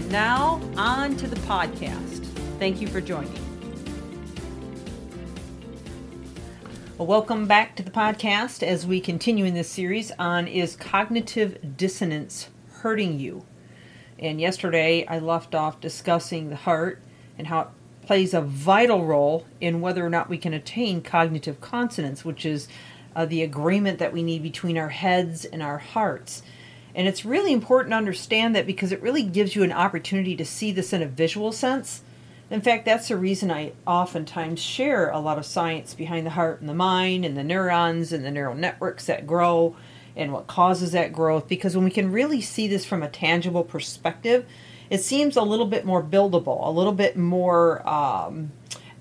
[0.00, 2.24] And now, on to the podcast.
[2.58, 3.34] Thank you for joining.
[6.96, 11.76] Well, welcome back to the podcast as we continue in this series on Is Cognitive
[11.76, 13.44] Dissonance Hurting You?
[14.18, 17.02] And yesterday I left off discussing the heart
[17.36, 17.68] and how it
[18.06, 22.68] plays a vital role in whether or not we can attain cognitive consonance, which is
[23.14, 26.42] uh, the agreement that we need between our heads and our hearts.
[26.94, 30.44] And it's really important to understand that because it really gives you an opportunity to
[30.44, 32.02] see this in a visual sense.
[32.50, 36.60] In fact, that's the reason I oftentimes share a lot of science behind the heart
[36.60, 39.76] and the mind and the neurons and the neural networks that grow
[40.16, 41.46] and what causes that growth.
[41.46, 44.46] Because when we can really see this from a tangible perspective,
[44.90, 48.50] it seems a little bit more buildable, a little bit more um,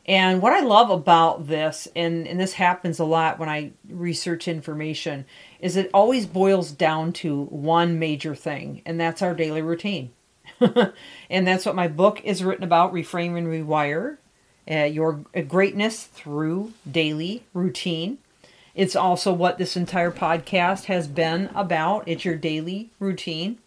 [0.07, 4.49] And what I love about this, and, and this happens a lot when I research
[4.49, 5.25] information,
[5.61, 10.11] is it always boils down to one major thing, and that's our daily routine.
[11.31, 14.19] and that's what my book is written about Reframe and Rewire
[14.71, 18.19] uh, Your Greatness Through Daily Routine.
[18.75, 22.09] It's also what this entire podcast has been about.
[22.09, 23.59] It's your daily routine.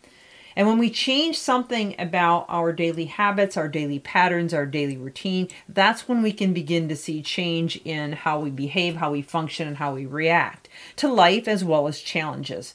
[0.58, 5.50] And when we change something about our daily habits, our daily patterns, our daily routine,
[5.70, 9.68] that's when we can begin to see change in how we behave, how we function,
[9.68, 12.74] and how we react to life as well as challenges.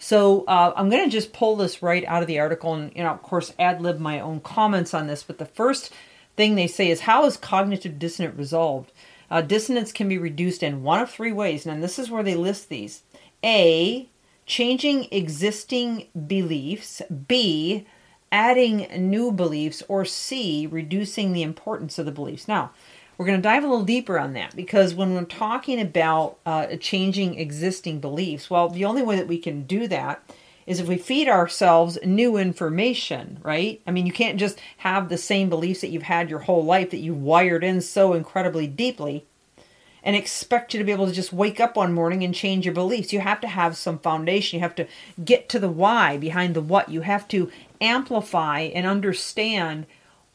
[0.00, 3.04] So uh, I'm going to just pull this right out of the article and, you
[3.04, 5.22] know, of course, ad lib my own comments on this.
[5.22, 5.92] But the first
[6.40, 8.92] thing they say is how is cognitive dissonance resolved?
[9.30, 12.34] Uh, dissonance can be reduced in one of three ways, and this is where they
[12.34, 13.02] list these.
[13.44, 14.08] A,
[14.46, 17.02] changing existing beliefs.
[17.28, 17.86] B,
[18.32, 19.82] adding new beliefs.
[19.86, 22.48] Or C, reducing the importance of the beliefs.
[22.48, 22.70] Now,
[23.18, 26.74] we're going to dive a little deeper on that because when we're talking about uh,
[26.76, 30.22] changing existing beliefs, well, the only way that we can do that
[30.66, 33.80] is if we feed ourselves new information, right?
[33.86, 36.90] I mean, you can't just have the same beliefs that you've had your whole life
[36.90, 39.24] that you wired in so incredibly deeply
[40.02, 42.74] and expect you to be able to just wake up one morning and change your
[42.74, 43.12] beliefs.
[43.12, 44.58] You have to have some foundation.
[44.58, 44.86] You have to
[45.22, 46.88] get to the why behind the what.
[46.88, 47.50] You have to
[47.80, 49.86] amplify and understand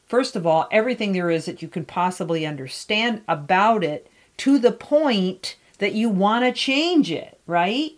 [0.07, 4.71] first of all, everything there is that you can possibly understand about it to the
[4.71, 7.93] point that you want to change it, right?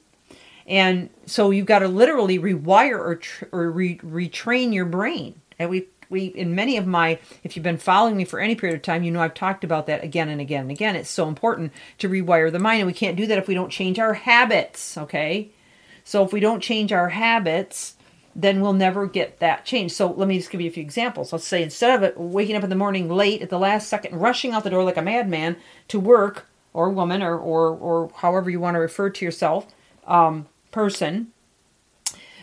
[0.67, 5.41] And so you've got to literally rewire or, tr- or re- retrain your brain.
[5.57, 8.75] And we we in many of my if you've been following me for any period
[8.75, 10.95] of time, you know I've talked about that again and again and again.
[10.95, 13.71] It's so important to rewire the mind and we can't do that if we don't
[13.71, 15.51] change our habits, okay?
[16.03, 17.95] So if we don't change our habits,
[18.33, 19.91] then we'll never get that change.
[19.91, 21.33] So let me just give you a few examples.
[21.33, 24.53] Let's say instead of waking up in the morning late at the last second, rushing
[24.53, 25.57] out the door like a madman
[25.87, 29.65] to work, or woman, or or or however you want to refer to yourself,
[30.05, 31.31] um, person,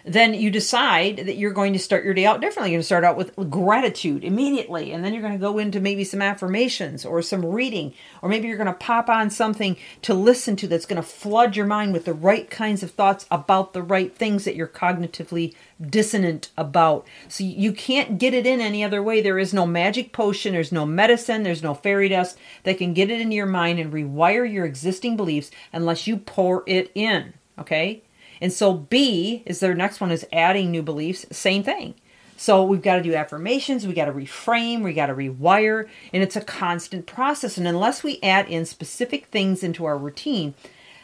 [0.05, 2.71] then you decide that you're going to start your day out differently.
[2.71, 5.81] You're going to start out with gratitude immediately, and then you're going to go into
[5.81, 10.13] maybe some affirmations or some reading, or maybe you're going to pop on something to
[10.13, 13.73] listen to that's going to flood your mind with the right kinds of thoughts about
[13.73, 17.07] the right things that you're cognitively dissonant about.
[17.29, 19.23] So you can't get it in any other way.
[19.23, 23.11] There is no magic potion, there's no medicine, there's no fairy dust that can get
[23.11, 27.33] it into your mind and rewire your existing beliefs unless you pour it in.
[27.59, 28.03] Okay?
[28.41, 31.95] And so B is their next one is adding new beliefs, same thing.
[32.37, 36.23] So we've got to do affirmations, we got to reframe, we got to rewire, and
[36.23, 37.57] it's a constant process.
[37.57, 40.55] And unless we add in specific things into our routine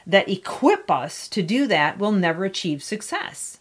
[0.07, 3.60] that equip us to do that, we'll never achieve success.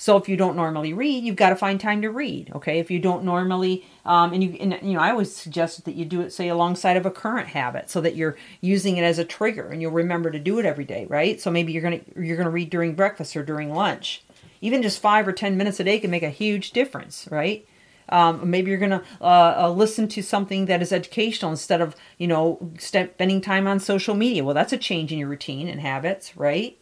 [0.00, 2.50] So if you don't normally read, you've got to find time to read.
[2.54, 5.94] Okay, if you don't normally, um, and you, and, you know, I always suggest that
[5.94, 9.18] you do it, say, alongside of a current habit, so that you're using it as
[9.18, 11.38] a trigger, and you'll remember to do it every day, right?
[11.38, 14.22] So maybe you're gonna you're gonna read during breakfast or during lunch.
[14.62, 17.66] Even just five or ten minutes a day can make a huge difference, right?
[18.08, 21.94] Um, maybe you're going to uh, uh, listen to something that is educational instead of,
[22.18, 24.42] you know, spending time on social media.
[24.42, 26.76] Well, that's a change in your routine and habits, right?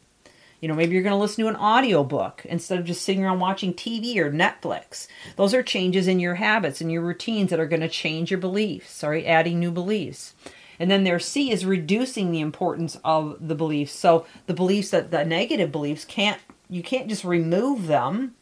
[0.60, 3.38] You know, maybe you're going to listen to an audiobook instead of just sitting around
[3.38, 5.06] watching TV or Netflix.
[5.36, 8.40] Those are changes in your habits and your routines that are going to change your
[8.40, 10.34] beliefs, sorry, adding new beliefs.
[10.80, 13.92] And then their C is reducing the importance of the beliefs.
[13.92, 16.40] So the beliefs that the negative beliefs can't
[16.70, 18.34] you can't just remove them.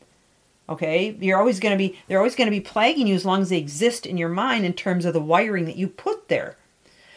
[0.69, 1.17] Okay?
[1.21, 3.51] You're always going to be they're always going to be plaguing you as long as
[3.51, 6.57] they exist in your mind in terms of the wiring that you put there.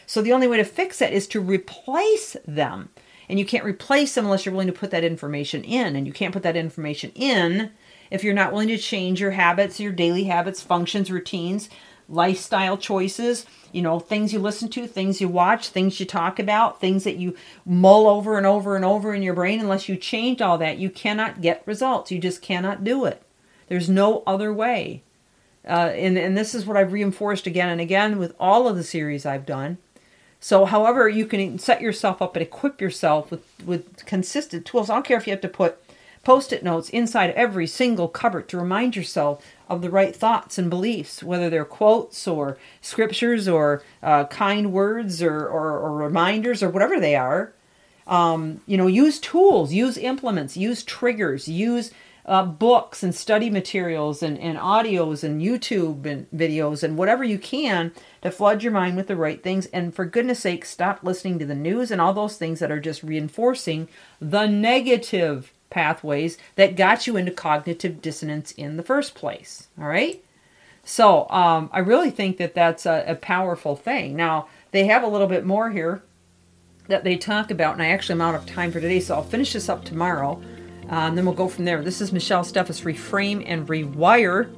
[0.06, 2.88] So the only way to fix it is to replace them.
[3.30, 5.94] And you can't replace them unless you're willing to put that information in.
[5.94, 7.70] And you can't put that information in
[8.10, 11.70] if you're not willing to change your habits, your daily habits, functions, routines,
[12.08, 16.80] lifestyle choices, you know, things you listen to, things you watch, things you talk about,
[16.80, 19.60] things that you mull over and over and over in your brain.
[19.60, 22.10] Unless you change all that, you cannot get results.
[22.10, 23.22] You just cannot do it.
[23.68, 25.04] There's no other way.
[25.64, 28.82] Uh, and, and this is what I've reinforced again and again with all of the
[28.82, 29.78] series I've done.
[30.40, 34.88] So, however, you can set yourself up and equip yourself with, with consistent tools.
[34.88, 35.78] I don't care if you have to put
[36.22, 40.68] post it notes inside every single cupboard to remind yourself of the right thoughts and
[40.68, 46.68] beliefs, whether they're quotes or scriptures or uh, kind words or, or, or, reminders or
[46.68, 47.52] whatever they are.
[48.06, 51.92] Um, you know, use tools, use implements, use triggers, use
[52.26, 57.38] uh, books and study materials and, and audios and YouTube and videos and whatever you
[57.38, 59.66] can to flood your mind with the right things.
[59.66, 62.80] And for goodness sake, stop listening to the news and all those things that are
[62.80, 63.88] just reinforcing
[64.20, 69.68] the negative pathways that got you into cognitive dissonance in the first place.
[69.78, 70.22] All right?
[70.84, 74.16] So um, I really think that that's a, a powerful thing.
[74.16, 76.02] Now, they have a little bit more here
[76.88, 79.22] that they talk about, and I actually am out of time for today, so I'll
[79.22, 80.42] finish this up tomorrow.
[80.90, 81.82] And then we'll go from there.
[81.82, 84.56] This is Michelle Steffes, Reframe and Rewire.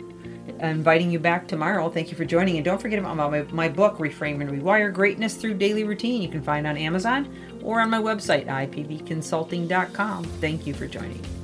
[0.60, 1.88] Inviting you back tomorrow.
[1.90, 2.56] Thank you for joining.
[2.56, 6.22] And don't forget about my, my book, Reframe and Rewire Greatness Through Daily Routine.
[6.22, 7.32] You can find on Amazon
[7.62, 10.24] or on my website, ipvconsulting.com.
[10.24, 11.41] Thank you for joining.